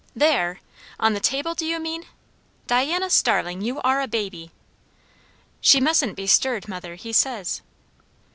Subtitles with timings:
[0.15, 0.61] "There!
[0.99, 2.05] On the table do you mean?
[2.65, 4.49] Diana Starling, you are a baby!"
[5.59, 7.61] "She mustn't be stirred, mother, he says."